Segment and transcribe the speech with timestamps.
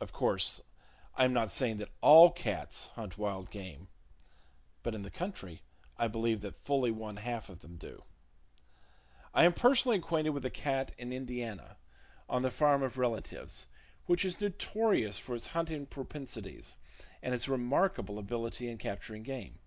[0.00, 0.62] Of course
[1.16, 3.88] I am not saying that all cats hunt wild game;
[4.82, 5.60] but in the country
[5.98, 8.02] I believe that fully one half of them do.
[9.34, 11.76] I am personally acquainted with a cat in Indiana,
[12.26, 13.66] on the farm of relatives,
[14.06, 16.78] which is notorious for its hunting propensities,
[17.22, 19.58] and its remarkable ability in capturing game.